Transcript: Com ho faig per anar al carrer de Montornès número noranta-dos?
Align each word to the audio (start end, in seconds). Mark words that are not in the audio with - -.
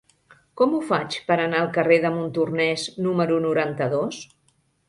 Com 0.61 0.71
ho 0.77 0.79
faig 0.91 1.17
per 1.27 1.37
anar 1.43 1.59
al 1.59 1.69
carrer 1.77 1.99
de 2.07 2.13
Montornès 2.17 2.89
número 3.09 3.41
noranta-dos? 3.47 4.23